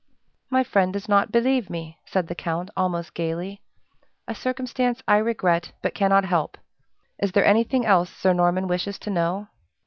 "My 0.49 0.63
friend 0.63 0.91
does 0.91 1.07
not 1.07 1.31
believe 1.31 1.69
me," 1.69 1.99
said 2.07 2.25
the 2.27 2.33
count, 2.33 2.71
almost 2.75 3.13
gayly 3.13 3.61
"a 4.27 4.33
circumstance 4.33 5.03
I 5.07 5.17
regret, 5.17 5.73
but 5.83 5.93
cannot 5.93 6.25
help. 6.25 6.57
Is 7.19 7.33
there 7.33 7.45
anything 7.45 7.85
else 7.85 8.09
Sir 8.11 8.33
Norman 8.33 8.67
wishes 8.67 8.97
to 8.97 9.11
know?" 9.11 9.49